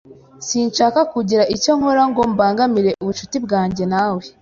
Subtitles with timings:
[0.47, 4.23] Sinshaka kugira icyo nkora ngo mbangamire ubucuti bwanjye nawe.